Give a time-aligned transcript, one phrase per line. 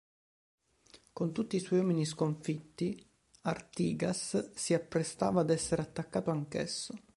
[1.13, 3.07] Con tutti i suoi uomini sconfitti,
[3.41, 6.95] Artigas si apprestava ad essere attaccato anch'esso.